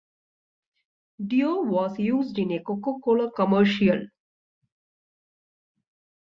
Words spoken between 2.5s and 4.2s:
a Coca-Cola commercial.